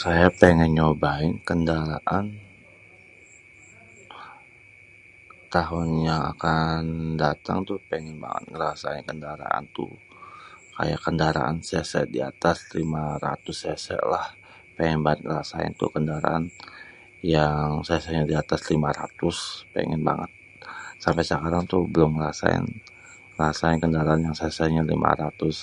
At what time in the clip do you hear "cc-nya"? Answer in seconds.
17.86-18.22, 24.40-24.82